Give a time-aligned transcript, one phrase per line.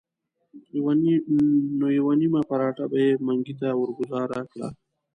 [1.77, 4.67] نو یوه نیمه پراټه به یې منګي ته ورګوزاره کړه.